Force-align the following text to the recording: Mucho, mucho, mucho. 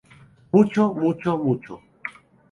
Mucho, 0.51 0.95
mucho, 0.95 1.37
mucho. 1.37 1.75